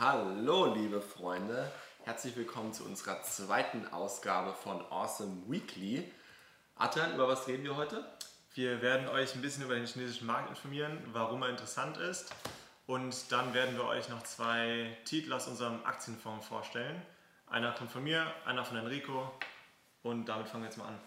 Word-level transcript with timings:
Hallo, 0.00 0.66
liebe 0.66 1.00
Freunde. 1.00 1.72
Herzlich 2.04 2.36
willkommen 2.36 2.72
zu 2.72 2.84
unserer 2.84 3.20
zweiten 3.24 3.88
Ausgabe 3.88 4.52
von 4.52 4.80
Awesome 4.92 5.42
Weekly. 5.48 6.08
Adrian, 6.76 7.14
über 7.14 7.26
was 7.26 7.48
reden 7.48 7.64
wir 7.64 7.74
heute? 7.74 8.06
Wir 8.54 8.80
werden 8.80 9.08
euch 9.08 9.34
ein 9.34 9.42
bisschen 9.42 9.64
über 9.64 9.74
den 9.74 9.86
chinesischen 9.86 10.28
Markt 10.28 10.50
informieren, 10.50 11.02
warum 11.12 11.42
er 11.42 11.48
interessant 11.48 11.96
ist. 11.96 12.32
Und 12.86 13.32
dann 13.32 13.54
werden 13.54 13.74
wir 13.74 13.86
euch 13.86 14.08
noch 14.08 14.22
zwei 14.22 14.96
Titel 15.04 15.32
aus 15.32 15.48
unserem 15.48 15.84
Aktienfonds 15.84 16.46
vorstellen. 16.46 17.02
Einer 17.48 17.72
kommt 17.72 17.90
von 17.90 18.04
mir, 18.04 18.32
einer 18.44 18.64
von 18.64 18.76
Enrico. 18.76 19.32
Und 20.04 20.26
damit 20.26 20.46
fangen 20.48 20.62
wir 20.62 20.68
jetzt 20.68 20.78
mal 20.78 20.86
an. 20.86 21.00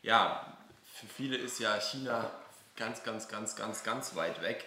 Ja, 0.00 0.56
für 0.94 1.06
viele 1.06 1.36
ist 1.36 1.58
ja 1.58 1.78
China 1.78 2.30
ganz, 2.76 3.04
ganz, 3.04 3.28
ganz, 3.28 3.56
ganz, 3.56 3.84
ganz 3.84 4.16
weit 4.16 4.40
weg. 4.40 4.64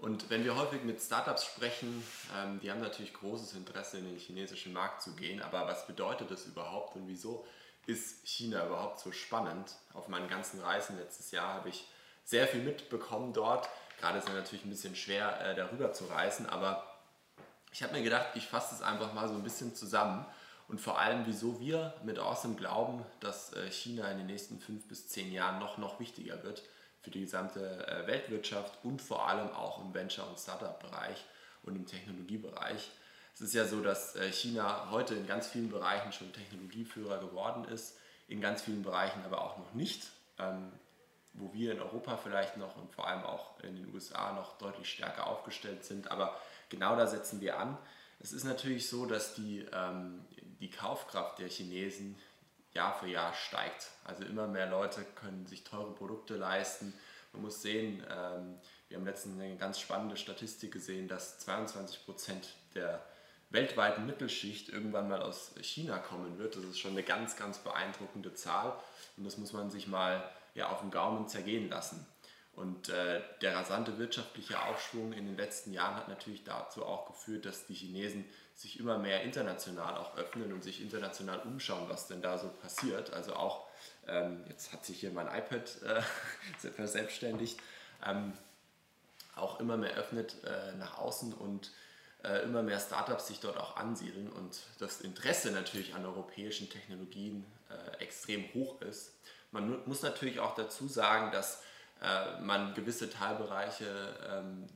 Und 0.00 0.30
wenn 0.30 0.44
wir 0.44 0.56
häufig 0.56 0.82
mit 0.82 1.00
Startups 1.00 1.44
sprechen, 1.44 2.02
ähm, 2.34 2.58
die 2.60 2.70
haben 2.70 2.80
natürlich 2.80 3.12
großes 3.12 3.52
Interesse, 3.52 3.98
in 3.98 4.06
den 4.06 4.16
chinesischen 4.16 4.72
Markt 4.72 5.02
zu 5.02 5.14
gehen. 5.14 5.42
Aber 5.42 5.66
was 5.66 5.86
bedeutet 5.86 6.30
das 6.30 6.46
überhaupt 6.46 6.96
und 6.96 7.06
wieso 7.06 7.46
ist 7.86 8.26
China 8.26 8.64
überhaupt 8.64 9.00
so 9.00 9.12
spannend? 9.12 9.74
Auf 9.92 10.08
meinen 10.08 10.28
ganzen 10.28 10.60
Reisen 10.60 10.96
letztes 10.98 11.30
Jahr 11.32 11.52
habe 11.52 11.68
ich 11.68 11.86
sehr 12.24 12.46
viel 12.48 12.62
mitbekommen 12.62 13.34
dort. 13.34 13.68
Gerade 13.98 14.18
ist 14.18 14.28
es 14.28 14.34
natürlich 14.34 14.64
ein 14.64 14.70
bisschen 14.70 14.96
schwer, 14.96 15.38
äh, 15.44 15.54
darüber 15.54 15.92
zu 15.92 16.06
reisen, 16.06 16.48
aber 16.48 16.86
ich 17.70 17.82
habe 17.82 17.92
mir 17.92 18.02
gedacht, 18.02 18.28
ich 18.34 18.46
fasse 18.46 18.74
es 18.74 18.82
einfach 18.82 19.12
mal 19.12 19.28
so 19.28 19.34
ein 19.34 19.42
bisschen 19.42 19.74
zusammen 19.74 20.24
und 20.66 20.80
vor 20.80 20.98
allem, 20.98 21.26
wieso 21.26 21.60
wir 21.60 21.94
mit 22.04 22.18
Awesome 22.18 22.54
glauben, 22.54 23.04
dass 23.20 23.52
äh, 23.52 23.70
China 23.70 24.10
in 24.10 24.16
den 24.16 24.26
nächsten 24.28 24.58
fünf 24.60 24.88
bis 24.88 25.08
zehn 25.08 25.30
Jahren 25.30 25.58
noch, 25.58 25.76
noch 25.76 26.00
wichtiger 26.00 26.42
wird 26.42 26.62
für 27.02 27.10
die 27.10 27.20
gesamte 27.20 27.86
äh, 27.86 28.06
Weltwirtschaft 28.06 28.78
und 28.84 29.00
vor 29.00 29.28
allem 29.28 29.50
auch 29.50 29.82
im 29.84 29.94
Venture- 29.94 30.28
und 30.28 30.38
Startup-Bereich 30.38 31.24
und 31.62 31.76
im 31.76 31.86
Technologiebereich. 31.86 32.90
Es 33.34 33.40
ist 33.40 33.54
ja 33.54 33.64
so, 33.64 33.80
dass 33.80 34.16
äh, 34.16 34.30
China 34.32 34.90
heute 34.90 35.14
in 35.14 35.26
ganz 35.26 35.48
vielen 35.48 35.70
Bereichen 35.70 36.12
schon 36.12 36.32
Technologieführer 36.32 37.18
geworden 37.18 37.64
ist, 37.64 37.96
in 38.28 38.40
ganz 38.40 38.62
vielen 38.62 38.82
Bereichen 38.82 39.24
aber 39.24 39.42
auch 39.42 39.58
noch 39.58 39.72
nicht, 39.72 40.06
ähm, 40.38 40.72
wo 41.32 41.52
wir 41.52 41.72
in 41.72 41.80
Europa 41.80 42.16
vielleicht 42.16 42.56
noch 42.56 42.76
und 42.76 42.92
vor 42.92 43.06
allem 43.06 43.22
auch 43.22 43.58
in 43.60 43.76
den 43.76 43.94
USA 43.94 44.32
noch 44.32 44.58
deutlich 44.58 44.90
stärker 44.90 45.26
aufgestellt 45.26 45.84
sind. 45.84 46.10
Aber 46.10 46.38
genau 46.68 46.96
da 46.96 47.06
setzen 47.06 47.40
wir 47.40 47.58
an. 47.58 47.78
Es 48.18 48.32
ist 48.32 48.44
natürlich 48.44 48.88
so, 48.88 49.06
dass 49.06 49.34
die, 49.34 49.66
ähm, 49.72 50.24
die 50.60 50.70
Kaufkraft 50.70 51.38
der 51.38 51.48
Chinesen 51.48 52.18
Jahr 52.72 52.94
für 52.94 53.08
Jahr 53.08 53.32
steigt. 53.34 53.88
Also 54.04 54.24
immer 54.24 54.46
mehr 54.46 54.66
Leute 54.66 55.04
können 55.16 55.46
sich 55.46 55.64
teure 55.64 55.92
Produkte 55.92 56.36
leisten. 56.36 56.94
Man 57.32 57.42
muss 57.42 57.62
sehen, 57.62 58.04
ähm, 58.10 58.58
wir 58.88 58.96
haben 58.96 59.06
letztens 59.06 59.40
eine 59.40 59.56
ganz 59.56 59.78
spannende 59.78 60.16
Statistik 60.16 60.72
gesehen, 60.72 61.08
dass 61.08 61.38
22 61.40 62.04
Prozent 62.04 62.48
der 62.74 63.04
weltweiten 63.50 64.06
Mittelschicht 64.06 64.68
irgendwann 64.68 65.08
mal 65.08 65.22
aus 65.22 65.52
China 65.60 65.98
kommen 65.98 66.38
wird. 66.38 66.56
Das 66.56 66.64
ist 66.64 66.78
schon 66.78 66.92
eine 66.92 67.02
ganz, 67.02 67.36
ganz 67.36 67.58
beeindruckende 67.58 68.34
Zahl 68.34 68.76
und 69.16 69.24
das 69.24 69.38
muss 69.38 69.52
man 69.52 69.70
sich 69.70 69.86
mal 69.86 70.28
ja, 70.54 70.70
auf 70.70 70.80
dem 70.80 70.90
Gaumen 70.90 71.28
zergehen 71.28 71.68
lassen. 71.68 72.06
Und 72.60 72.90
äh, 72.90 73.22
der 73.40 73.56
rasante 73.56 73.96
wirtschaftliche 73.96 74.62
Aufschwung 74.62 75.14
in 75.14 75.24
den 75.24 75.36
letzten 75.38 75.72
Jahren 75.72 75.96
hat 75.96 76.08
natürlich 76.08 76.44
dazu 76.44 76.84
auch 76.84 77.06
geführt, 77.06 77.46
dass 77.46 77.66
die 77.66 77.72
Chinesen 77.72 78.26
sich 78.54 78.78
immer 78.78 78.98
mehr 78.98 79.22
international 79.22 79.96
auch 79.96 80.14
öffnen 80.18 80.52
und 80.52 80.62
sich 80.62 80.82
international 80.82 81.40
umschauen, 81.40 81.88
was 81.88 82.06
denn 82.06 82.20
da 82.20 82.36
so 82.36 82.48
passiert. 82.48 83.14
Also 83.14 83.34
auch, 83.34 83.66
ähm, 84.06 84.44
jetzt 84.50 84.74
hat 84.74 84.84
sich 84.84 85.00
hier 85.00 85.10
mein 85.10 85.26
iPad 85.26 85.82
äh, 85.82 86.68
verselbstständigt, 86.72 87.58
ähm, 88.04 88.34
auch 89.36 89.58
immer 89.58 89.78
mehr 89.78 89.94
öffnet 89.94 90.36
äh, 90.44 90.76
nach 90.76 90.98
außen 90.98 91.32
und 91.32 91.72
äh, 92.24 92.42
immer 92.42 92.62
mehr 92.62 92.78
Startups 92.78 93.28
sich 93.28 93.40
dort 93.40 93.56
auch 93.56 93.76
ansiedeln 93.76 94.28
und 94.30 94.60
das 94.80 95.00
Interesse 95.00 95.50
natürlich 95.50 95.94
an 95.94 96.04
europäischen 96.04 96.68
Technologien 96.68 97.46
äh, 97.70 98.02
extrem 98.02 98.52
hoch 98.52 98.82
ist. 98.82 99.14
Man 99.50 99.82
muss 99.88 100.02
natürlich 100.02 100.40
auch 100.40 100.54
dazu 100.54 100.88
sagen, 100.88 101.32
dass 101.32 101.62
äh, 102.00 102.40
man 102.40 102.74
gewisse 102.74 103.10
Teilbereiche 103.10 104.16
ähm, 104.30 104.66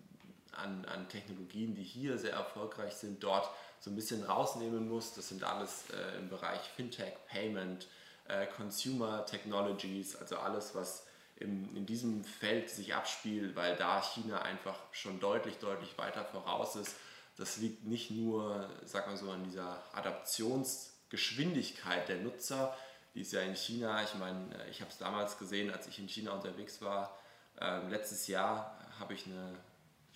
an, 0.53 0.85
an 0.85 1.09
Technologien, 1.09 1.75
die 1.75 1.83
hier 1.83 2.19
sehr 2.19 2.35
erfolgreich 2.35 2.95
sind, 2.95 3.25
dort 3.25 3.49
so 3.81 3.91
ein 3.91 3.97
bisschen 3.97 4.23
rausnehmen 4.25 4.89
muss. 4.89 5.15
Das 5.15 5.29
sind 5.29 5.45
alles 5.45 5.85
äh, 5.91 6.19
im 6.19 6.29
Bereich 6.29 6.61
Fintech, 6.77 7.15
Payment, 7.27 7.89
äh, 8.29 8.47
Consumer 8.47 9.27
Technologies, 9.27 10.17
also 10.17 10.39
alles, 10.39 10.75
was 10.75 11.07
im, 11.37 11.77
in 11.77 11.85
diesem 11.87 12.25
Feld 12.25 12.71
sich 12.71 12.95
abspielt, 12.95 13.57
weil 13.57 13.77
da 13.77 14.01
China 14.03 14.43
einfach 14.43 14.79
schon 14.93 15.19
deutlich, 15.21 15.59
deutlich 15.59 15.99
weiter 15.99 16.25
voraus 16.25 16.77
ist. 16.77 16.95
Das 17.37 17.57
liegt 17.57 17.85
nicht 17.85 18.13
nur, 18.13 18.71
sag 18.85 19.09
mal 19.09 19.17
so, 19.17 19.29
an 19.31 19.43
dieser 19.45 19.83
Adaptionsgeschwindigkeit 19.95 22.09
der 22.09 22.19
Nutzer, 22.19 22.77
die 23.15 23.21
ist 23.21 23.33
ja 23.33 23.41
in 23.41 23.57
China, 23.57 24.03
ich 24.03 24.15
meine, 24.15 24.55
äh, 24.55 24.71
ich 24.71 24.81
habe 24.81 24.91
es 24.91 24.99
damals 24.99 25.39
gesehen, 25.39 25.71
als 25.71 25.87
ich 25.87 25.99
in 25.99 26.09
China 26.09 26.33
unterwegs 26.33 26.83
war, 26.83 27.19
äh, 27.61 27.87
letztes 27.89 28.27
Jahr 28.27 28.79
habe 28.99 29.15
ich 29.15 29.27
eine 29.27 29.55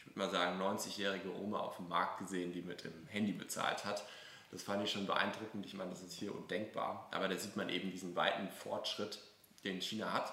würde 0.09 0.19
mal 0.19 0.31
sagen, 0.31 0.61
90-jährige 0.61 1.35
Oma 1.35 1.61
auf 1.61 1.77
dem 1.77 1.89
Markt 1.89 2.19
gesehen, 2.19 2.53
die 2.53 2.63
mit 2.63 2.85
dem 2.85 3.07
Handy 3.07 3.33
bezahlt 3.33 3.85
hat. 3.85 4.05
Das 4.51 4.63
fand 4.63 4.83
ich 4.83 4.91
schon 4.91 5.07
beeindruckend. 5.07 5.67
Ich 5.67 5.75
meine, 5.75 5.91
das 5.91 6.03
ist 6.03 6.15
hier 6.15 6.35
undenkbar. 6.35 7.09
Aber 7.11 7.29
da 7.29 7.37
sieht 7.37 7.57
man 7.57 7.69
eben 7.69 7.91
diesen 7.91 8.17
weiten 8.17 8.49
Fortschritt, 8.49 9.19
den 9.65 9.81
China 9.81 10.13
hat. 10.13 10.33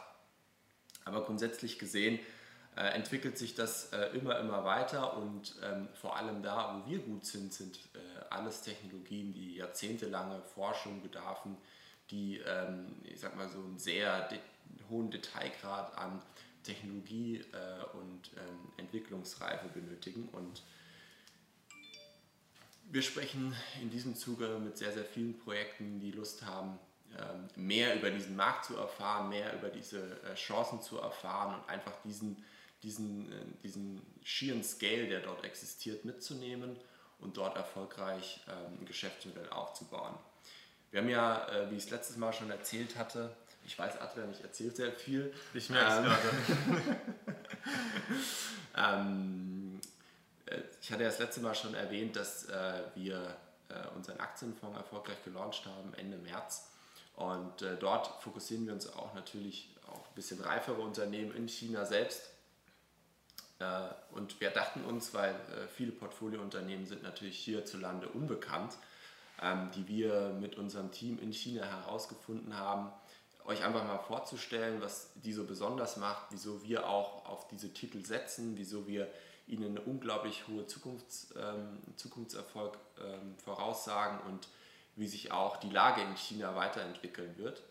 Aber 1.04 1.26
grundsätzlich 1.26 1.78
gesehen 1.78 2.20
äh, 2.76 2.88
entwickelt 2.94 3.38
sich 3.38 3.56
das 3.56 3.92
äh, 3.92 4.08
immer, 4.18 4.40
immer 4.40 4.64
weiter 4.64 5.18
und 5.18 5.56
ähm, 5.64 5.88
vor 5.94 6.18
allem 6.18 6.42
da, 6.42 6.82
wo 6.82 6.90
wir 6.90 7.00
gut 7.00 7.26
sind, 7.26 7.54
sind 7.54 7.78
äh, 7.94 8.00
alles 8.30 8.62
Technologien, 8.62 9.34
die 9.34 9.56
jahrzehntelange 9.56 10.42
Forschung 10.42 11.02
bedarfen, 11.02 11.58
die, 12.12 12.38
ähm, 12.40 12.96
ich 13.04 13.20
sag 13.20 13.36
mal, 13.36 13.50
so 13.50 13.60
einen 13.60 13.78
sehr 13.78 14.28
de 14.30 14.40
hohen 14.90 15.10
Detailgrad 15.10 15.98
an 15.98 16.22
Technologie 16.64 17.38
äh, 17.38 17.98
und 17.98 18.32
ähm, 18.38 18.72
Entwicklungsreife 18.78 19.68
benötigen. 19.70 20.28
Und 20.32 20.64
wir 22.92 23.02
sprechen 23.02 23.56
in 23.82 23.90
diesem 23.90 24.16
Zuge 24.16 24.60
mit 24.60 24.78
sehr, 24.78 24.92
sehr 24.92 25.06
vielen 25.06 25.38
Projekten, 25.40 26.00
die 26.00 26.12
Lust 26.12 26.46
haben, 26.46 26.80
ähm, 27.18 27.48
mehr 27.56 27.96
über 27.96 28.10
diesen 28.10 28.36
Markt 28.36 28.66
zu 28.66 28.76
erfahren, 28.76 29.30
mehr 29.30 29.54
über 29.54 29.70
diese 29.70 30.22
äh, 30.24 30.36
Chancen 30.36 30.82
zu 30.82 31.00
erfahren 31.00 31.56
und 31.56 31.70
einfach 31.70 31.94
diesen, 32.04 32.44
diesen, 32.84 33.32
äh, 33.32 33.46
diesen 33.64 34.02
schieren 34.24 34.64
Scale, 34.64 35.08
der 35.08 35.22
dort 35.22 35.44
existiert, 35.44 36.04
mitzunehmen 36.04 36.76
und 37.20 37.38
dort 37.38 37.56
erfolgreich 37.56 38.42
ähm, 38.48 38.80
ein 38.82 38.86
Geschäftsmodell 38.86 39.50
aufzubauen. 39.50 40.16
Wir 40.96 41.02
haben 41.02 41.10
ja, 41.10 41.46
äh, 41.50 41.70
wie 41.70 41.76
ich 41.76 41.84
es 41.84 41.90
letztes 41.90 42.16
Mal 42.16 42.32
schon 42.32 42.50
erzählt 42.50 42.96
hatte, 42.96 43.30
ich 43.66 43.78
weiß, 43.78 44.00
Adrian, 44.00 44.32
ich 44.32 44.42
erzähle 44.42 44.72
sehr 44.72 44.94
viel. 44.94 45.34
Ich 45.54 45.70
merke 45.70 45.92
es 45.92 45.98
ähm, 45.98 46.04
gerade. 46.74 46.98
ähm, 49.02 49.82
äh, 50.46 50.62
ich 50.82 50.90
hatte 50.94 51.04
ja 51.04 51.10
das 51.10 51.20
letzte 51.20 51.42
Mal 51.42 51.54
schon 51.54 51.74
erwähnt, 51.74 52.16
dass 52.16 52.46
äh, 52.46 52.84
wir 52.96 53.36
äh, 53.68 53.94
unseren 53.94 54.22
Aktienfonds 54.22 54.78
erfolgreich 54.78 55.22
gelauncht 55.26 55.66
haben 55.66 55.94
Ende 55.96 56.16
März. 56.16 56.72
Und 57.18 57.62
äh, 57.62 57.76
dort 57.76 58.24
fokussieren 58.24 58.66
wir 58.66 58.72
uns 58.72 58.88
auch 58.94 59.14
natürlich 59.16 59.76
auf 59.88 60.08
ein 60.08 60.16
bisschen 60.16 60.40
reifere 60.40 60.80
Unternehmen 60.80 61.36
in 61.36 61.50
China 61.50 61.84
selbst. 61.84 62.30
Äh, 63.60 63.66
und 64.12 64.40
wir 64.40 64.52
dachten 64.52 64.86
uns, 64.86 65.14
weil 65.14 65.32
äh, 65.34 65.68
viele 65.76 65.92
Portfoliounternehmen 65.92 66.86
sind 66.86 67.04
natürlich 67.04 67.38
hierzulande 67.38 68.08
unbekannt, 68.08 68.78
die 69.76 69.88
wir 69.88 70.36
mit 70.40 70.58
unserem 70.58 70.92
Team 70.92 71.20
in 71.20 71.34
China 71.34 71.66
herausgefunden 71.66 72.58
haben, 72.58 72.92
euch 73.46 73.64
einfach 73.64 73.84
mal 73.86 74.00
vorzustellen, 74.00 74.82
was 74.82 75.12
die 75.16 75.34
so 75.34 75.46
besonders 75.46 75.98
macht, 75.98 76.28
wieso 76.32 76.64
wir 76.64 76.88
auch 76.88 77.26
auf 77.26 77.48
diese 77.48 77.74
Titel 77.74 78.04
setzen, 78.04 78.58
wieso 78.58 78.88
wir 78.88 79.08
ihnen 79.48 79.78
eine 79.78 79.82
unglaublich 79.82 80.48
hohe 80.48 80.66
Zukunfts, 80.66 81.34
ähm, 81.38 81.78
Zukunftserfolg 81.96 82.78
ähm, 83.00 83.36
voraussagen 83.38 84.20
und 84.28 84.48
wie 84.96 85.08
sich 85.08 85.32
auch 85.32 85.58
die 85.58 85.70
Lage 85.70 86.02
in 86.02 86.16
China 86.16 86.56
weiterentwickeln 86.56 87.38
wird. 87.38 87.62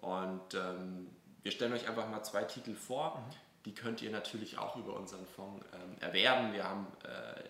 Und 0.00 0.54
ähm, 0.54 1.08
wir 1.42 1.52
stellen 1.52 1.72
euch 1.72 1.88
einfach 1.88 2.08
mal 2.10 2.22
zwei 2.22 2.44
Titel 2.44 2.74
vor. 2.74 3.16
Mhm. 3.16 3.34
Die 3.64 3.74
könnt 3.74 4.02
ihr 4.02 4.10
natürlich 4.10 4.58
auch 4.58 4.76
über 4.76 4.94
unseren 4.94 5.24
Fonds 5.24 5.64
ähm, 5.72 5.96
erwerben. 6.00 6.52
Wir 6.52 6.64
haben, 6.64 6.86
äh, 7.04 7.42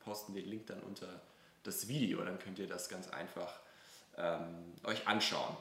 posten 0.00 0.34
den 0.34 0.46
Link 0.46 0.66
dann 0.66 0.80
unter 0.80 1.08
das 1.66 1.88
Video, 1.88 2.22
dann 2.24 2.38
könnt 2.38 2.58
ihr 2.58 2.66
das 2.66 2.88
ganz 2.88 3.08
einfach 3.08 3.52
ähm, 4.16 4.72
euch 4.84 5.06
anschauen. 5.06 5.56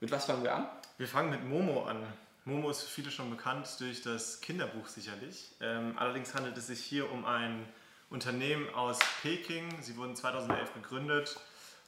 Mit 0.00 0.10
was 0.10 0.26
fangen 0.26 0.42
wir 0.42 0.54
an? 0.54 0.68
Wir 0.98 1.08
fangen 1.08 1.30
mit 1.30 1.44
Momo 1.44 1.84
an. 1.84 2.02
Momo 2.44 2.70
ist 2.70 2.82
für 2.82 2.90
viele 2.90 3.10
schon 3.10 3.30
bekannt 3.30 3.68
durch 3.80 4.02
das 4.02 4.40
Kinderbuch 4.40 4.86
sicherlich. 4.86 5.50
Ähm, 5.60 5.94
allerdings 5.98 6.34
handelt 6.34 6.56
es 6.56 6.68
sich 6.68 6.80
hier 6.80 7.10
um 7.10 7.24
ein 7.24 7.66
Unternehmen 8.10 8.72
aus 8.74 8.98
Peking. 9.22 9.82
Sie 9.82 9.96
wurden 9.96 10.14
2011 10.14 10.74
gegründet 10.74 11.40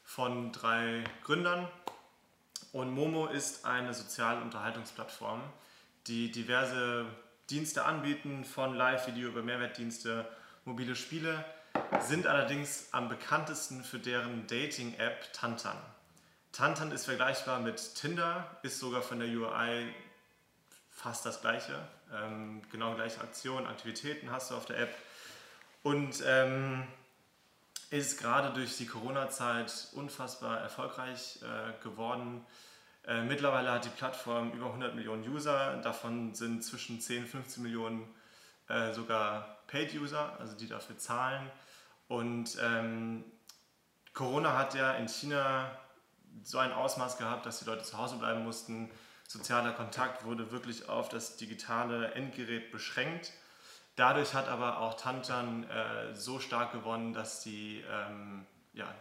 von 0.04 0.52
drei 0.52 1.04
Gründern. 1.22 1.68
Und 2.72 2.90
Momo 2.90 3.26
ist 3.26 3.64
eine 3.64 3.94
soziale 3.94 4.40
Unterhaltungsplattform, 4.40 5.42
die 6.06 6.30
diverse 6.30 7.06
Dienste 7.50 7.84
anbieten, 7.84 8.44
von 8.44 8.74
Live-Video 8.74 9.28
über 9.28 9.42
Mehrwertdienste, 9.42 10.26
mobile 10.64 10.96
Spiele. 10.96 11.44
Sind 12.00 12.26
allerdings 12.26 12.88
am 12.92 13.08
bekanntesten 13.08 13.82
für 13.84 13.98
deren 13.98 14.46
Dating-App 14.46 15.32
Tantan. 15.32 15.76
Tantan 16.52 16.92
ist 16.92 17.04
vergleichbar 17.04 17.60
mit 17.60 17.94
Tinder, 17.94 18.58
ist 18.62 18.78
sogar 18.78 19.02
von 19.02 19.20
der 19.20 19.28
UI 19.28 19.92
fast 20.90 21.24
das 21.24 21.40
gleiche. 21.40 21.78
Ähm, 22.12 22.62
genau 22.70 22.94
gleiche 22.94 23.20
Aktionen, 23.20 23.66
Aktivitäten 23.66 24.30
hast 24.30 24.50
du 24.50 24.56
auf 24.56 24.66
der 24.66 24.78
App. 24.78 24.94
Und 25.82 26.22
ähm, 26.26 26.86
ist 27.90 28.20
gerade 28.20 28.52
durch 28.52 28.76
die 28.76 28.86
Corona-Zeit 28.86 29.88
unfassbar 29.92 30.60
erfolgreich 30.60 31.40
äh, 31.42 31.82
geworden. 31.82 32.44
Äh, 33.06 33.22
mittlerweile 33.22 33.72
hat 33.72 33.84
die 33.84 33.90
Plattform 33.90 34.52
über 34.52 34.66
100 34.66 34.94
Millionen 34.94 35.26
User, 35.28 35.76
davon 35.82 36.34
sind 36.34 36.62
zwischen 36.64 37.00
10 37.00 37.22
und 37.22 37.28
15 37.28 37.62
Millionen 37.62 38.14
äh, 38.68 38.92
sogar 38.92 39.58
Paid-User, 39.68 40.36
also 40.38 40.56
die 40.56 40.66
dafür 40.66 40.98
zahlen. 40.98 41.50
Und 42.08 42.56
ähm, 42.60 43.24
Corona 44.14 44.56
hat 44.56 44.74
ja 44.74 44.92
in 44.94 45.08
China 45.08 45.70
so 46.42 46.58
ein 46.58 46.72
Ausmaß 46.72 47.18
gehabt, 47.18 47.46
dass 47.46 47.60
die 47.60 47.66
Leute 47.66 47.84
zu 47.84 47.98
Hause 47.98 48.16
bleiben 48.16 48.44
mussten. 48.44 48.90
Sozialer 49.26 49.72
Kontakt 49.72 50.24
wurde 50.24 50.50
wirklich 50.50 50.88
auf 50.88 51.08
das 51.08 51.36
digitale 51.36 52.12
Endgerät 52.14 52.72
beschränkt. 52.72 53.32
Dadurch 53.96 54.32
hat 54.32 54.48
aber 54.48 54.78
auch 54.78 54.94
Tantan 54.94 55.68
äh, 55.68 56.14
so 56.14 56.38
stark 56.38 56.72
gewonnen, 56.72 57.12
dass 57.12 57.42
die 57.42 57.84
ähm, 57.90 58.46
ja, 58.72 58.94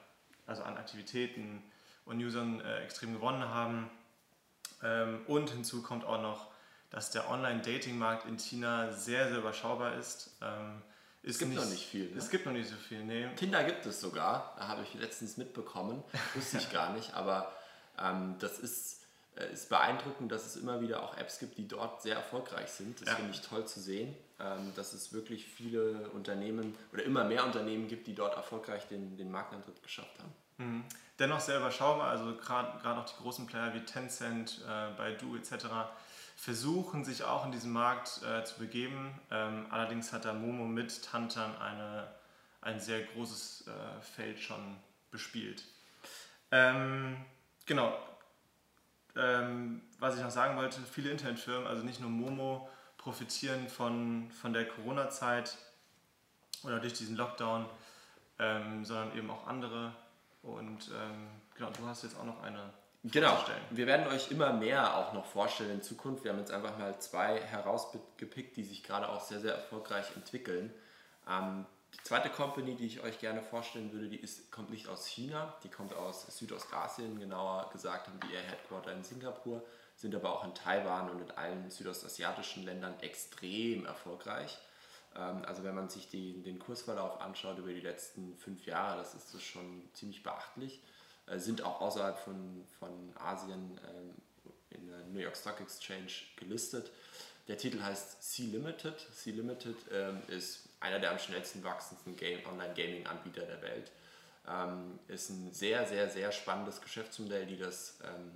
also 0.46 0.64
an 0.64 0.76
Aktivitäten 0.76 1.64
und 2.06 2.22
Usern 2.22 2.62
äh, 2.62 2.84
extrem 2.84 3.14
gewonnen 3.14 3.48
haben. 3.48 3.90
Ähm, 4.84 5.22
und 5.28 5.52
hinzu 5.52 5.84
kommt 5.84 6.04
auch 6.04 6.22
noch, 6.22 6.48
dass 6.90 7.12
der 7.12 7.30
Online-Dating-Markt 7.30 8.26
in 8.26 8.40
China 8.40 8.92
sehr, 8.92 9.30
sehr 9.30 9.38
überschaubar 9.38 9.96
ist. 9.96 10.38
Ähm, 10.42 10.82
ist 10.82 10.88
es 11.30 11.40
gibt 11.40 11.52
nicht, 11.52 11.60
noch 11.60 11.70
nicht 11.70 11.86
viel. 11.86 12.10
Ne? 12.10 12.18
Es 12.18 12.30
gibt 12.30 12.46
noch 12.46 12.54
nicht 12.54 12.70
so 12.70 12.76
viel, 12.76 13.04
nee. 13.04 13.28
Tinder 13.36 13.64
gibt 13.64 13.86
es 13.86 14.02
sogar, 14.02 14.56
habe 14.58 14.84
ich 14.84 14.94
letztens 15.00 15.38
mitbekommen, 15.38 16.04
wusste 16.36 16.58
ich 16.58 16.72
gar 16.72 16.94
nicht, 16.94 17.14
aber 17.14 17.52
ähm, 18.00 18.36
das 18.40 18.60
ist, 18.60 19.04
äh, 19.36 19.52
ist 19.52 19.70
beeindruckend, 19.70 20.32
dass 20.32 20.46
es 20.46 20.56
immer 20.56 20.82
wieder 20.82 21.04
auch 21.04 21.18
Apps 21.18 21.40
gibt, 21.40 21.58
die 21.58 21.68
dort 21.68 22.02
sehr 22.02 22.16
erfolgreich 22.16 22.70
sind. 22.70 23.02
Das 23.02 23.10
ja. 23.10 23.16
finde 23.16 23.32
ich 23.32 23.42
toll 23.42 23.66
zu 23.66 23.80
sehen, 23.80 24.16
ähm, 24.40 24.72
dass 24.76 24.94
es 24.94 25.14
wirklich 25.14 25.46
viele 25.46 26.10
Unternehmen 26.10 26.76
oder 26.94 27.04
immer 27.04 27.24
mehr 27.24 27.46
Unternehmen 27.46 27.88
gibt, 27.88 28.08
die 28.08 28.16
dort 28.16 28.36
erfolgreich 28.36 28.88
den, 28.88 29.18
den 29.18 29.32
Marktantritt 29.32 29.82
geschafft 29.84 30.18
haben. 30.20 30.34
Mhm. 30.58 30.84
Dennoch 31.20 31.40
sehr 31.40 31.58
überschaubar, 31.58 32.10
also 32.10 32.36
gerade 32.36 33.00
auch 33.00 33.06
die 33.06 33.22
großen 33.22 33.48
Player 33.48 33.74
wie 33.74 33.82
Tencent, 33.82 34.62
äh, 34.68 34.92
Baidu 34.96 35.36
etc 35.36 35.66
versuchen, 36.38 37.04
sich 37.04 37.24
auch 37.24 37.46
in 37.46 37.52
diesen 37.52 37.74
Markt 37.74 38.22
äh, 38.24 38.46
zu 38.46 38.60
begeben. 38.60 39.20
Ähm, 39.32 39.66
allerdings 39.72 40.14
hat 40.14 40.24
da 40.24 40.34
Momo 40.34 40.66
mit 40.66 41.04
Tantan 41.04 41.58
eine, 41.58 42.08
ein 42.62 42.80
sehr 42.80 43.04
großes 43.04 43.68
äh, 43.68 44.02
Feld 44.02 44.40
schon 44.40 44.78
bespielt. 45.12 45.64
Ähm, 46.52 47.18
genau. 47.66 47.98
Ähm, 49.16 49.82
was 50.00 50.16
ich 50.16 50.22
noch 50.22 50.30
sagen 50.30 50.56
wollte, 50.58 50.80
viele 50.82 51.10
Internetfirmen, 51.10 51.66
also 51.66 51.84
nicht 51.84 52.00
nur 52.00 52.12
Momo, 52.12 52.70
profitieren 52.98 53.68
von, 53.68 54.30
von 54.32 54.54
der 54.54 54.68
Corona-Zeit 54.68 55.58
oder 56.64 56.80
durch 56.80 56.94
diesen 56.94 57.16
Lockdown, 57.16 57.66
ähm, 58.38 58.86
sondern 58.86 59.18
eben 59.18 59.30
auch 59.32 59.48
andere. 59.48 59.92
Und 60.44 60.92
ähm, 60.94 61.30
genau, 61.56 61.72
du 61.72 61.86
hast 61.88 62.04
jetzt 62.04 62.18
auch 62.20 62.26
noch 62.26 62.44
eine 62.44 62.72
Genau. 63.12 63.38
Wir 63.70 63.88
werden 63.88 64.08
euch 64.08 64.32
immer 64.32 64.54
mehr 64.54 64.98
auch 64.98 65.14
noch 65.14 65.26
vorstellen 65.26 65.72
in 65.72 65.82
Zukunft. 65.82 66.24
Wir 66.24 66.32
haben 66.32 66.40
jetzt 66.40 66.52
einfach 66.52 66.78
mal 66.78 66.98
zwei 67.00 67.40
herausgepickt, 67.40 68.58
die 68.58 68.64
sich 68.64 68.84
gerade 68.84 69.08
auch 69.10 69.22
sehr, 69.22 69.40
sehr 69.40 69.54
erfolgreich 69.54 70.06
entwickeln. 70.16 70.74
Ähm, 71.30 71.66
die 71.94 72.04
zweite 72.04 72.30
Company, 72.30 72.76
die 72.76 72.86
ich 72.86 73.02
euch 73.02 73.20
gerne 73.20 73.42
vorstellen 73.42 73.92
würde, 73.94 74.10
die 74.10 74.18
ist, 74.18 74.52
kommt 74.52 74.70
nicht 74.70 74.88
aus 74.88 75.06
China, 75.06 75.54
die 75.64 75.70
kommt 75.70 75.94
aus 75.94 76.26
Südostasien, 76.38 77.20
genauer 77.20 77.70
gesagt 77.72 78.08
haben 78.08 78.20
die 78.22 78.34
ihr 78.34 78.42
Headquarter 78.42 78.92
in 78.92 79.04
Singapur, 79.04 79.64
sind 79.96 80.14
aber 80.14 80.32
auch 80.32 80.44
in 80.44 80.54
Taiwan 80.54 81.10
und 81.10 81.22
in 81.22 81.32
allen 81.32 81.70
südostasiatischen 81.70 82.66
Ländern 82.66 83.00
extrem 83.00 83.86
erfolgreich. 83.86 84.58
Ähm, 85.16 85.44
also 85.46 85.64
wenn 85.64 85.76
man 85.76 85.90
sich 85.90 86.10
die, 86.10 86.42
den 86.44 86.60
Kursverlauf 86.60 87.22
anschaut 87.22 87.58
über 87.58 87.70
die 87.70 87.82
letzten 87.82 88.36
fünf 88.38 88.66
Jahre, 88.66 88.98
das 88.98 89.14
ist 89.14 89.34
das 89.34 89.44
schon 89.44 89.90
ziemlich 89.94 90.24
beachtlich. 90.24 90.82
Äh, 91.28 91.40
sind 91.40 91.62
auch 91.62 91.82
außerhalb 91.82 92.18
von, 92.18 92.66
von 92.80 93.14
Asien 93.18 93.78
äh, 93.80 94.76
in 94.76 94.88
der 94.88 95.00
New 95.08 95.20
York 95.20 95.36
Stock 95.36 95.60
Exchange 95.60 96.12
gelistet. 96.38 96.92
Der 97.48 97.58
Titel 97.58 97.82
heißt 97.82 98.22
C 98.24 98.44
Limited. 98.44 99.00
C 99.14 99.32
Limited 99.32 99.78
ähm, 99.92 100.22
ist 100.28 100.68
einer 100.80 101.00
der 101.00 101.12
am 101.12 101.20
schnellsten 101.20 101.64
wachsenden 101.64 102.16
Game, 102.16 102.46
Online-Gaming-Anbieter 102.46 103.42
der 103.42 103.62
Welt. 103.62 103.92
Ähm, 104.48 105.00
ist 105.08 105.30
ein 105.30 105.54
sehr, 105.54 105.86
sehr, 105.88 106.10
sehr 106.10 106.32
spannendes 106.32 106.82
Geschäftsmodell, 106.82 107.46
die 107.46 107.58
das 107.58 108.00
ähm, 108.04 108.32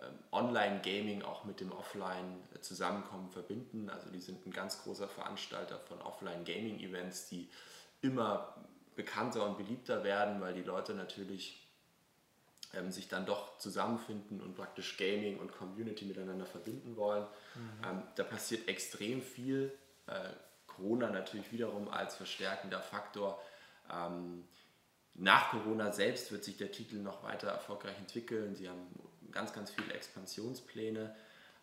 ähm 0.00 0.14
Online-Gaming 0.32 1.22
auch 1.22 1.44
mit 1.44 1.60
dem 1.60 1.72
Offline-Zusammenkommen 1.72 3.30
verbinden. 3.30 3.90
Also 3.90 4.10
die 4.10 4.20
sind 4.20 4.46
ein 4.46 4.52
ganz 4.52 4.82
großer 4.82 5.08
Veranstalter 5.08 5.78
von 5.78 6.00
Offline-Gaming-Events, 6.00 7.28
die 7.28 7.48
immer 8.02 8.54
bekannter 8.96 9.46
und 9.46 9.58
beliebter 9.58 10.02
werden, 10.02 10.40
weil 10.40 10.54
die 10.54 10.62
Leute 10.62 10.94
natürlich 10.94 11.69
ähm, 12.74 12.90
sich 12.90 13.08
dann 13.08 13.26
doch 13.26 13.58
zusammenfinden 13.58 14.40
und 14.40 14.54
praktisch 14.54 14.96
Gaming 14.96 15.38
und 15.38 15.52
Community 15.52 16.04
miteinander 16.04 16.46
verbinden 16.46 16.96
wollen. 16.96 17.26
Mhm. 17.54 17.88
Ähm, 17.88 18.02
da 18.16 18.24
passiert 18.24 18.68
extrem 18.68 19.22
viel. 19.22 19.72
Äh, 20.06 20.30
Corona 20.66 21.10
natürlich 21.10 21.52
wiederum 21.52 21.88
als 21.88 22.14
verstärkender 22.16 22.80
Faktor. 22.80 23.42
Ähm, 23.92 24.44
nach 25.14 25.50
Corona 25.50 25.92
selbst 25.92 26.32
wird 26.32 26.44
sich 26.44 26.56
der 26.56 26.72
Titel 26.72 26.96
noch 26.96 27.22
weiter 27.22 27.48
erfolgreich 27.48 27.98
entwickeln. 27.98 28.54
Sie 28.54 28.68
haben 28.68 28.86
ganz, 29.32 29.52
ganz 29.52 29.70
viele 29.70 29.92
Expansionspläne. 29.92 31.14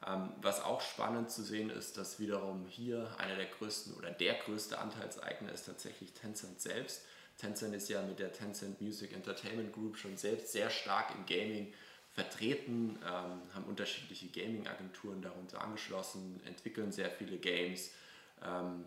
Ähm, 0.06 0.32
was 0.42 0.62
auch 0.62 0.82
spannend 0.82 1.32
zu 1.32 1.42
sehen 1.42 1.70
ist, 1.70 1.98
dass 1.98 2.20
wiederum 2.20 2.68
hier 2.68 3.16
einer 3.18 3.36
der 3.36 3.48
größten 3.48 3.96
oder 3.96 4.12
der 4.12 4.36
größte 4.36 4.78
Anteilseigner 4.78 5.52
ist 5.52 5.66
tatsächlich 5.66 6.14
Tencent 6.14 6.62
selbst. 6.62 7.04
Tencent 7.38 7.76
ist 7.76 7.90
ja 7.90 8.02
mit 8.02 8.20
der 8.20 8.34
Tencent 8.34 8.82
Music 8.82 9.14
Entertainment 9.14 9.72
Group 9.74 9.98
schon 9.98 10.18
selbst 10.18 10.52
sehr 10.52 10.70
stark 10.70 11.14
im 11.16 11.26
Gaming 11.26 11.74
vertreten, 12.12 12.98
ähm, 13.04 13.42
haben 13.54 13.66
unterschiedliche 13.68 14.28
Gaming-Agenturen 14.28 15.22
darunter 15.22 15.62
angeschlossen, 15.62 16.42
entwickeln 16.46 16.92
sehr 16.92 17.12
viele 17.12 17.38
Games 17.38 17.92
ähm, 18.44 18.86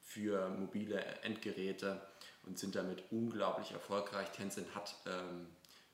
für 0.00 0.48
mobile 0.48 1.00
Endgeräte 1.22 2.00
und 2.44 2.58
sind 2.58 2.74
damit 2.74 3.04
unglaublich 3.10 3.70
erfolgreich. 3.70 4.30
Tencent 4.32 4.74
hat 4.74 4.96
ähm, 5.06 5.46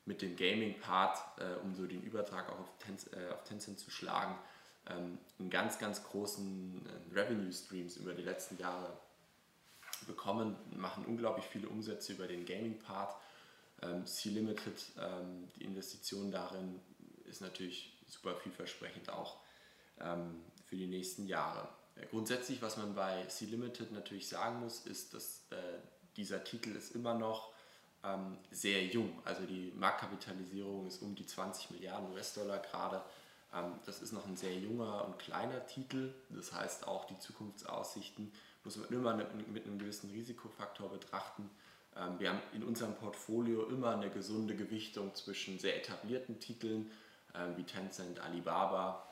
mit 0.05 0.21
dem 0.21 0.35
Gaming-Part, 0.35 1.17
äh, 1.39 1.59
um 1.63 1.75
so 1.75 1.85
den 1.85 2.01
Übertrag 2.01 2.49
auch 2.49 2.59
auf, 2.59 2.77
Ten 2.79 2.97
äh, 3.13 3.31
auf 3.31 3.43
Tencent 3.43 3.79
zu 3.79 3.91
schlagen, 3.91 4.35
ähm, 4.89 5.17
einen 5.39 5.49
ganz, 5.49 5.79
ganz 5.79 6.03
großen 6.03 6.85
äh, 6.85 7.19
Revenue-Streams 7.19 7.97
über 7.97 8.13
die 8.13 8.23
letzten 8.23 8.57
Jahre 8.57 8.97
bekommen, 10.05 10.55
machen 10.75 11.05
unglaublich 11.05 11.45
viele 11.45 11.67
Umsätze 11.69 12.13
über 12.13 12.27
den 12.27 12.45
Gaming-Part. 12.45 13.15
Ähm, 13.81 14.05
C-Limited, 14.05 14.83
ähm, 14.99 15.47
die 15.55 15.63
Investition 15.63 16.31
darin 16.31 16.79
ist 17.25 17.41
natürlich 17.41 17.97
super 18.07 18.35
vielversprechend 18.35 19.09
auch 19.09 19.37
ähm, 19.99 20.41
für 20.65 20.75
die 20.75 20.87
nächsten 20.87 21.27
Jahre. 21.27 21.67
Äh, 21.95 22.07
grundsätzlich, 22.07 22.61
was 22.61 22.77
man 22.77 22.93
bei 22.95 23.25
C-Limited 23.25 23.91
natürlich 23.91 24.27
sagen 24.27 24.59
muss, 24.59 24.85
ist, 24.85 25.13
dass 25.13 25.45
äh, 25.49 25.55
dieser 26.17 26.43
Titel 26.43 26.75
ist 26.75 26.95
immer 26.95 27.13
noch 27.13 27.53
ähm, 28.03 28.37
sehr 28.51 28.85
jung. 28.85 29.21
Also 29.25 29.45
die 29.45 29.71
Marktkapitalisierung 29.75 30.87
ist 30.87 31.01
um 31.01 31.15
die 31.15 31.25
20 31.25 31.71
Milliarden 31.71 32.11
US-Dollar 32.13 32.59
gerade. 32.59 33.01
Ähm, 33.53 33.73
das 33.85 34.01
ist 34.01 34.11
noch 34.11 34.25
ein 34.25 34.35
sehr 34.35 34.55
junger 34.55 35.05
und 35.05 35.19
kleiner 35.19 35.65
Titel. 35.65 36.13
Das 36.29 36.53
heißt 36.53 36.87
auch 36.87 37.05
die 37.05 37.17
Zukunftsaussichten 37.19 38.31
muss 38.63 38.77
man 38.77 38.89
immer 38.89 39.15
mit 39.15 39.65
einem 39.65 39.79
gewissen 39.79 40.11
Risikofaktor 40.11 40.89
betrachten. 40.91 41.49
Ähm, 41.95 42.19
wir 42.19 42.29
haben 42.29 42.41
in 42.53 42.63
unserem 42.63 42.95
Portfolio 42.95 43.65
immer 43.67 43.95
eine 43.95 44.09
gesunde 44.09 44.55
Gewichtung 44.55 45.13
zwischen 45.15 45.57
sehr 45.59 45.77
etablierten 45.77 46.39
Titeln 46.39 46.91
ähm, 47.33 47.57
wie 47.57 47.63
Tencent, 47.63 48.19
Alibaba, 48.19 49.07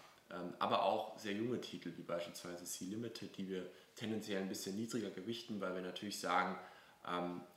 aber 0.59 0.83
auch 0.83 1.17
sehr 1.17 1.33
junge 1.33 1.59
Titel 1.59 1.91
wie 1.97 2.03
beispielsweise 2.03 2.63
C-Limited, 2.63 3.35
die 3.35 3.49
wir 3.49 3.65
tendenziell 3.95 4.39
ein 4.39 4.47
bisschen 4.47 4.75
niedriger 4.75 5.09
gewichten, 5.09 5.59
weil 5.59 5.73
wir 5.73 5.81
natürlich 5.81 6.19
sagen, 6.19 6.55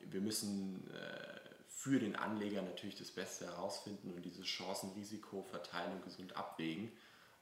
wir 0.01 0.21
müssen 0.23 0.91
äh, 0.91 1.42
für 1.83 1.99
den 1.99 2.15
Anleger 2.15 2.63
natürlich 2.63 2.95
das 2.95 3.11
Beste 3.11 3.45
herausfinden 3.45 4.13
und 4.13 4.23
diese 4.23 4.43
Chancen-Risiko-Verteilung 4.43 6.01
gesund 6.05 6.37
abwägen. 6.37 6.93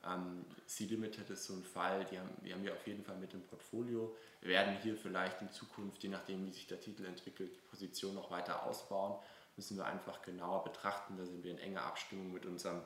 Ähm, 0.03 0.47
C-Limited 0.65 1.29
ist 1.29 1.45
so 1.45 1.53
ein 1.53 1.63
Fall, 1.63 2.07
die 2.07 2.19
haben, 2.19 2.31
die 2.43 2.55
haben 2.55 2.65
wir 2.65 2.73
auf 2.73 2.87
jeden 2.87 3.05
Fall 3.05 3.19
mit 3.19 3.35
dem 3.35 3.43
Portfolio. 3.43 4.17
Wir 4.41 4.53
werden 4.53 4.79
hier 4.83 4.97
vielleicht 4.97 5.43
in 5.43 5.53
Zukunft, 5.53 6.03
je 6.03 6.09
nachdem 6.09 6.47
wie 6.47 6.53
sich 6.53 6.67
der 6.67 6.81
Titel 6.81 7.05
entwickelt, 7.05 7.51
die 7.55 7.69
Position 7.69 8.15
noch 8.15 8.31
weiter 8.31 8.63
ausbauen. 8.63 9.21
Müssen 9.57 9.77
wir 9.77 9.85
einfach 9.85 10.23
genauer 10.23 10.65
betrachten. 10.65 11.19
Da 11.19 11.27
sind 11.27 11.45
wir 11.45 11.51
in 11.51 11.59
enger 11.59 11.83
Abstimmung 11.83 12.33
mit 12.33 12.47
unserem 12.47 12.81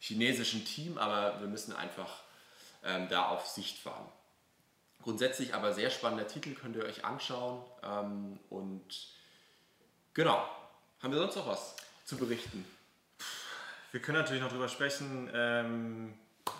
chinesischen 0.00 0.66
Team, 0.66 0.98
aber 0.98 1.40
wir 1.40 1.48
müssen 1.48 1.72
einfach 1.72 2.22
ähm, 2.84 3.08
da 3.08 3.30
auf 3.30 3.46
Sicht 3.46 3.78
fahren. 3.78 4.06
grundsätzlich 5.02 5.54
aber 5.54 5.72
sehr 5.72 5.88
spannender 5.88 6.26
Titel, 6.26 6.52
könnt 6.52 6.76
ihr 6.76 6.84
euch 6.84 7.06
anschauen. 7.06 7.64
Ähm, 7.82 8.38
und 8.50 9.08
genau, 10.12 10.46
haben 11.00 11.12
wir 11.12 11.18
sonst 11.18 11.36
noch 11.36 11.46
was 11.46 11.76
zu 12.04 12.16
berichten? 12.16 12.64
Wir 13.92 14.00
können 14.00 14.18
natürlich 14.18 14.42
noch 14.42 14.50
darüber 14.50 14.68
sprechen, 14.68 15.30
ähm, 15.32 16.14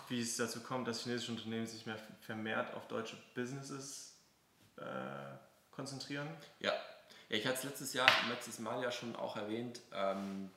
wie 0.07 0.21
es 0.21 0.37
dazu 0.37 0.61
kommt, 0.61 0.87
dass 0.87 1.03
chinesische 1.03 1.31
Unternehmen 1.31 1.67
sich 1.67 1.85
mehr 1.85 1.97
vermehrt 2.21 2.73
auf 2.73 2.87
deutsche 2.87 3.17
Businesses 3.35 4.15
äh, 4.77 4.81
konzentrieren. 5.71 6.27
Ja. 6.59 6.71
ja, 7.29 7.37
ich 7.37 7.45
hatte 7.45 7.57
es 7.57 7.63
letztes 7.63 7.93
Jahr, 7.93 8.09
letztes 8.29 8.59
Mal 8.59 8.81
ja 8.81 8.91
schon 8.91 9.15
auch 9.15 9.35
erwähnt, 9.35 9.81
ähm, 9.93 10.49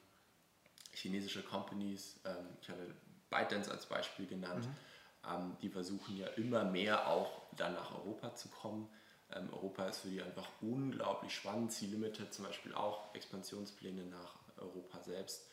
chinesische 0.95 1.43
Companies, 1.43 2.21
ähm, 2.25 2.49
ich 2.61 2.69
hatte 2.69 2.95
ByteDance 3.31 3.71
als 3.71 3.87
Beispiel 3.87 4.27
genannt, 4.27 4.67
mhm. 4.67 5.31
ähm, 5.31 5.57
die 5.61 5.69
versuchen 5.69 6.17
ja 6.17 6.27
immer 6.29 6.65
mehr 6.65 7.07
auch 7.07 7.43
dann 7.57 7.75
nach 7.75 7.93
Europa 7.93 8.35
zu 8.35 8.49
kommen. 8.49 8.89
Ähm, 9.35 9.49
Europa 9.53 9.87
ist 9.87 10.01
für 10.01 10.09
die 10.09 10.23
einfach 10.23 10.49
unglaublich 10.61 11.35
spannend. 11.35 11.73
C-Limited 11.73 12.33
zum 12.33 12.45
Beispiel 12.45 12.75
auch 12.75 13.15
Expansionspläne 13.15 14.05
nach 14.05 14.35
Europa 14.57 15.01
selbst. 15.03 15.47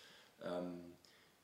Ähm, 0.43 0.93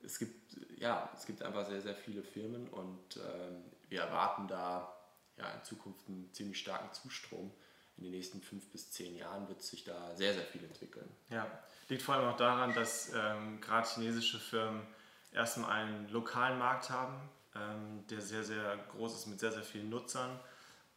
es 0.03 0.19
gibt, 0.19 0.57
ja, 0.77 1.09
es 1.15 1.25
gibt 1.25 1.41
einfach 1.41 1.65
sehr, 1.65 1.81
sehr 1.81 1.95
viele 1.95 2.21
Firmen 2.21 2.67
und 2.69 3.17
ähm, 3.17 3.63
wir 3.89 4.01
erwarten 4.01 4.47
da 4.47 4.95
ja, 5.37 5.49
in 5.51 5.63
Zukunft 5.63 6.07
einen 6.07 6.31
ziemlich 6.33 6.59
starken 6.59 6.93
Zustrom. 6.93 7.51
In 7.97 8.03
den 8.03 8.11
nächsten 8.11 8.41
fünf 8.41 8.69
bis 8.71 8.91
zehn 8.91 9.15
Jahren 9.15 9.47
wird 9.47 9.61
sich 9.61 9.83
da 9.85 10.15
sehr, 10.15 10.33
sehr 10.33 10.43
viel 10.43 10.63
entwickeln. 10.63 11.09
Ja, 11.29 11.47
liegt 11.87 12.01
vor 12.01 12.15
allem 12.15 12.27
auch 12.27 12.37
daran, 12.37 12.73
dass 12.73 13.11
ähm, 13.13 13.61
gerade 13.61 13.87
chinesische 13.87 14.39
Firmen 14.39 14.85
erstmal 15.31 15.71
einen 15.71 16.09
lokalen 16.09 16.59
Markt 16.59 16.89
haben, 16.89 17.29
ähm, 17.55 18.05
der 18.09 18.21
sehr, 18.21 18.43
sehr 18.43 18.77
groß 18.91 19.15
ist 19.15 19.27
mit 19.27 19.39
sehr, 19.39 19.51
sehr 19.51 19.63
vielen 19.63 19.89
Nutzern. 19.89 20.39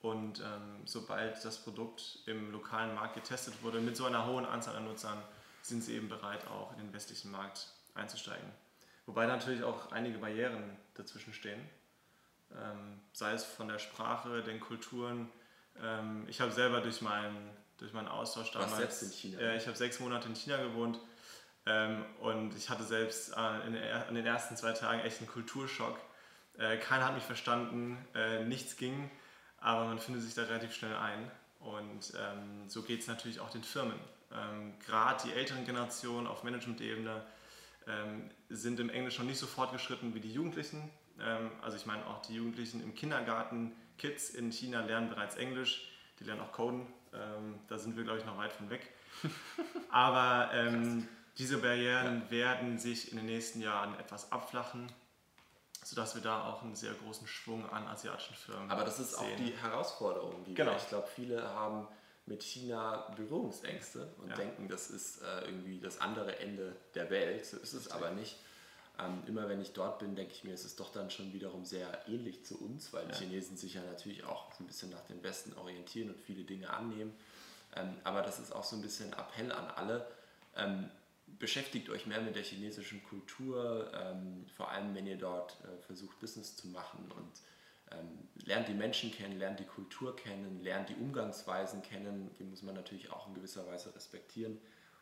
Und 0.01 0.41
ähm, 0.41 0.83
sobald 0.85 1.45
das 1.45 1.63
Produkt 1.63 2.21
im 2.27 2.53
lokalen 2.53 2.95
Markt 2.95 3.15
getestet 3.15 3.55
wurde, 3.63 3.81
mit 3.81 3.97
so 3.97 4.05
einer 4.05 4.27
hohen 4.27 4.45
Anzahl 4.45 4.77
an 4.77 4.85
Nutzern, 4.85 5.21
sind 5.63 5.83
sie 5.83 5.97
eben 5.97 6.09
bereit, 6.09 6.47
auch 6.47 6.73
in 6.73 6.79
den 6.79 6.93
westlichen 6.93 7.31
Markt 7.31 7.67
einzusteigen. 7.95 8.49
Wobei 9.07 9.27
natürlich 9.27 9.63
auch 9.65 9.91
einige 9.91 10.19
Barrieren 10.19 10.77
dazwischen 10.95 11.33
stehen. 11.33 11.61
Ähm, 12.53 13.01
sei 13.13 13.33
es 13.33 13.45
von 13.45 13.69
der 13.69 13.79
Sprache, 13.79 14.43
den 14.43 14.61
Kulturen. 14.61 15.31
Ähm, 15.83 16.27
ich 16.29 16.41
habe 16.41 16.53
selber 16.53 16.81
durch 16.81 17.03
meinen, 17.03 17.51
durch 17.79 17.93
meinen 17.93 18.09
Austausch 18.09 18.53
damals. 18.53 18.77
selbst 18.77 19.03
in 19.03 19.11
China? 19.11 19.39
Äh, 19.41 19.57
ich 19.57 19.67
habe 19.67 19.77
sechs 19.77 20.01
Monate 20.01 20.29
in 20.29 20.35
China 20.35 20.57
gewohnt 20.59 21.01
ähm, 21.67 22.05
und 22.21 22.57
ich 22.57 22.71
hatte 22.71 22.85
selbst 22.85 23.37
äh, 23.37 23.67
in, 23.67 23.75
in, 23.75 24.15
den 24.15 24.27
ersten 24.27 24.57
zwei 24.57 24.73
Tagen 24.73 25.01
echt 25.01 25.19
einen 25.19 25.29
Kulturschock. 25.29 25.99
Äh, 26.57 26.79
keiner 26.79 27.07
hat 27.07 27.15
mich 27.15 27.25
verstanden, 27.25 27.99
äh, 28.15 28.45
nichts 28.45 28.77
ging, 28.77 29.11
aber 29.61 29.87
man 29.87 29.99
findet 29.99 30.23
sich 30.23 30.35
da 30.35 30.43
relativ 30.43 30.75
schnell 30.75 30.95
ein. 30.97 31.31
Und 31.61 32.13
ähm, 32.17 32.69
so 32.69 32.83
geht 32.83 33.01
es 33.01 33.07
natürlich 33.07 33.41
auch 33.41 33.51
den 33.51 33.65
Firmen. 33.65 33.99
Ähm, 34.33 34.75
Gerade 34.87 35.25
die 35.27 35.33
älteren 35.33 35.65
Generationen 35.65 36.27
auf 36.27 36.45
Management-Ebene 36.45 37.23
ähm, 37.87 38.31
sind 38.49 38.79
im 38.81 38.91
Englisch 38.91 39.19
noch 39.19 39.27
nicht 39.27 39.39
so 39.39 39.47
fortgeschritten 39.47 40.15
wie 40.15 40.21
die 40.21 40.33
Jugendlichen. 40.33 40.91
Ähm, 41.21 41.51
also 41.63 41.77
ich 41.77 41.87
meine 41.87 42.07
auch 42.07 42.23
die 42.23 42.35
Jugendlichen 42.35 42.83
im 42.83 42.95
Kindergarten, 42.95 43.73
Kids 43.97 44.31
in 44.31 44.53
China 44.53 44.81
lernen 44.81 45.09
bereits 45.09 45.37
Englisch, 45.37 45.91
die 46.21 46.25
lernen 46.25 46.43
auch 46.43 46.53
Coden. 46.53 46.87
Ähm, 47.13 47.59
da 47.69 47.79
sind 47.79 47.97
wir, 47.97 48.05
glaube 48.05 48.19
ich, 48.19 48.25
noch 48.25 48.37
weit 48.37 48.53
von 48.53 48.71
weg. 48.71 48.93
Aber 49.91 50.51
ähm, 50.53 51.09
diese 51.39 51.59
Barrieren 51.59 52.23
ja. 52.27 52.31
werden 52.31 52.79
sich 52.79 53.11
in 53.11 53.17
den 53.17 53.27
nächsten 53.27 53.61
Jahren 53.61 53.99
etwas 53.99 54.31
abflachen, 54.31 54.93
sodass 55.89 56.15
wir 56.15 56.21
da 56.21 56.45
auch 56.45 56.63
einen 56.63 56.77
sehr 56.77 56.93
großen 56.93 57.27
Schwung 57.27 57.69
an 57.71 57.87
asiatischen 57.87 58.35
Firmen 58.35 58.71
Aber 58.71 58.85
das 58.85 59.01
ist 59.01 59.17
sehen. 59.17 59.21
auch 59.21 59.37
die 59.37 59.57
Herausforderung, 59.57 60.45
die 60.45 60.53
genau. 60.53 60.73
wir, 60.73 60.77
ich 60.77 60.89
glaube, 60.89 61.09
viele 61.15 61.43
haben 61.43 61.89
mit 62.27 62.43
China 62.43 63.11
Berührungsängste 63.17 64.13
und 64.19 64.29
ja. 64.29 64.37
denken, 64.37 64.69
das 64.69 64.91
ist 64.91 65.23
äh, 65.23 65.47
irgendwie 65.47 65.81
das 65.81 66.03
andere 66.03 66.41
Ende 66.41 66.77
der 66.95 67.09
Welt. 67.09 67.47
So 67.47 67.57
ist 67.57 67.73
es 67.73 67.91
aber 67.91 68.11
nicht. 68.11 68.37
Ähm, 68.99 69.23
immer 69.27 69.49
wenn 69.49 69.63
ich 69.63 69.73
dort 69.73 69.99
bin, 69.99 70.15
denke 70.15 70.35
ich 70.35 70.45
mir, 70.45 70.53
es 70.53 70.67
ist 70.67 70.79
doch 70.79 70.93
dann 70.93 71.11
schon 71.11 71.33
wiederum 71.33 71.65
sehr 71.65 72.07
ähnlich 72.07 72.45
zu 72.45 72.61
uns, 72.61 72.93
weil 72.93 73.07
ja. 73.07 73.13
die 73.13 73.25
Chinesen 73.25 73.57
sich 73.57 73.73
ja 73.73 73.81
natürlich 73.81 74.25
auch 74.25 74.53
so 74.53 74.65
ein 74.65 74.67
bisschen 74.67 74.91
nach 74.91 75.07
dem 75.07 75.23
Westen 75.23 75.57
orientieren 75.57 76.11
und 76.11 76.21
viele 76.21 76.45
Dinge 76.45 76.69
annehmen. 76.69 77.15
Ähm, 77.77 77.97
aber 78.05 78.21
das 78.21 78.39
ist 78.39 78.55
auch 78.55 78.65
so 78.65 78.77
ein 78.77 78.83
bisschen 78.83 79.11
Appell 79.15 79.53
an 79.53 79.69
alle. 79.75 80.07
Ähm, 80.55 80.91
beschäftigt 81.39 81.89
euch 81.91 82.07
mehr 82.07 82.21
mit 82.21 82.35
der 82.35 82.43
chinesischen 82.43 83.03
Kultur, 83.05 83.91
ähm, 83.95 84.47
vor 84.57 84.71
allem 84.71 84.95
wenn 84.95 85.07
ihr 85.07 85.17
dort 85.17 85.57
äh, 85.65 85.83
versucht, 85.83 86.19
Business 86.21 86.57
zu 86.57 86.69
machen 86.69 87.11
und 87.17 87.33
ähm, 87.93 88.29
lernt 88.45 88.69
die 88.69 88.75
Menschen 88.75 89.11
kennen, 89.13 89.39
lernt 89.39 89.61
die 89.61 89.65
Kultur 89.65 90.15
kennen, 90.17 90.63
lernt 90.63 90.89
die 90.89 90.95
Umgangsweisen 90.95 91.83
kennen. 91.83 92.31
Die 92.39 92.45
muss 92.45 92.63
man 92.63 92.75
natürlich 92.75 93.11
auch 93.11 93.29
in 93.29 93.35
gewisser 93.35 93.67
Weise 93.67 93.95
respektieren. 93.95 94.59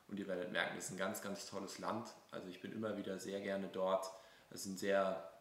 Und 0.08 0.18
ihr 0.18 0.28
werdet 0.28 0.52
merken, 0.52 0.76
es 0.78 0.86
ist 0.86 0.90
ein 0.92 0.98
ganz, 0.98 1.20
ganz 1.20 1.46
tolles 1.46 1.78
Land. 1.78 2.08
Also 2.30 2.48
ich 2.48 2.60
bin 2.60 2.72
immer 2.72 2.96
wieder 2.96 3.18
sehr 3.18 3.40
gerne 3.40 3.68
dort. 3.72 4.08
Es 4.50 4.62
sind 4.62 4.78
sehr, 4.78 5.32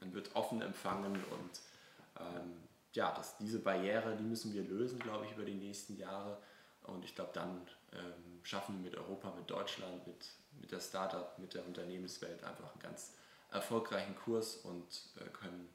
man 0.00 0.14
wird 0.14 0.34
offen 0.34 0.62
empfangen 0.62 1.12
und 1.12 1.60
ähm, 2.18 2.52
ja, 2.94 3.12
das, 3.14 3.36
diese 3.36 3.58
Barriere, 3.58 4.16
die 4.16 4.24
müssen 4.24 4.54
wir 4.54 4.62
lösen, 4.62 4.98
glaube 4.98 5.26
ich, 5.26 5.32
über 5.32 5.44
die 5.44 5.54
nächsten 5.54 5.98
Jahre. 5.98 6.38
Und 6.84 7.04
ich 7.04 7.14
glaube, 7.14 7.32
dann 7.34 7.60
ähm, 7.92 8.40
schaffen 8.42 8.82
mit 8.82 8.96
Europa, 8.96 9.32
mit 9.36 9.50
Deutschland, 9.50 10.06
mit, 10.06 10.26
mit 10.60 10.70
der 10.70 10.80
Startup, 10.80 11.38
mit 11.38 11.54
der 11.54 11.64
Unternehmenswelt 11.64 12.42
einfach 12.44 12.72
einen 12.72 12.80
ganz 12.80 13.12
erfolgreichen 13.50 14.16
Kurs 14.16 14.56
und 14.56 14.86
äh, 15.16 15.28
können 15.30 15.68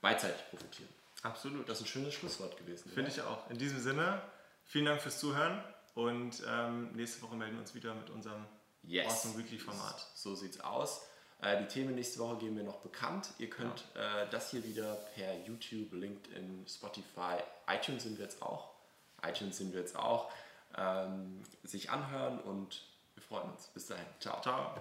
beidseitig 0.00 0.42
profitieren. 0.50 0.88
Absolut. 1.22 1.68
Das 1.68 1.78
ist 1.78 1.84
ein 1.84 1.88
schönes 1.88 2.14
Schlusswort 2.14 2.56
gewesen. 2.56 2.90
Finde 2.90 3.10
ich 3.10 3.20
auch. 3.20 3.48
In 3.50 3.58
diesem 3.58 3.80
Sinne, 3.80 4.22
vielen 4.64 4.86
Dank 4.86 5.02
fürs 5.02 5.18
Zuhören 5.18 5.62
und 5.94 6.42
ähm, 6.46 6.92
nächste 6.92 7.22
Woche 7.22 7.36
melden 7.36 7.54
wir 7.56 7.60
uns 7.60 7.74
wieder 7.74 7.94
mit 7.94 8.08
unserem 8.10 8.46
yes. 8.82 9.06
Awesome 9.06 9.38
Weekly 9.38 9.58
Format. 9.58 10.06
So 10.14 10.34
sieht's 10.34 10.60
aus. 10.60 11.02
Äh, 11.42 11.58
die 11.62 11.66
Themen 11.66 11.94
nächste 11.94 12.18
Woche 12.20 12.36
geben 12.36 12.56
wir 12.56 12.64
noch 12.64 12.80
bekannt. 12.80 13.30
Ihr 13.38 13.50
könnt 13.50 13.84
ja. 13.94 14.22
äh, 14.22 14.30
das 14.30 14.50
hier 14.50 14.64
wieder 14.64 14.94
per 15.14 15.38
YouTube, 15.40 15.92
LinkedIn, 15.92 16.66
Spotify, 16.68 17.36
iTunes 17.68 18.02
sind 18.02 18.18
wir 18.18 18.24
jetzt 18.24 18.42
auch, 18.42 18.70
iTunes 19.22 19.56
sind 19.58 19.72
wir 19.72 19.80
jetzt 19.80 19.96
auch, 19.96 20.30
ähm, 20.76 21.42
sich 21.62 21.90
anhören 21.90 22.40
und 22.40 22.86
wir 23.14 23.22
freuen 23.22 23.50
uns. 23.50 23.68
Bis 23.68 23.86
dahin. 23.86 24.06
Ciao. 24.18 24.40
Ciao. 24.40 24.74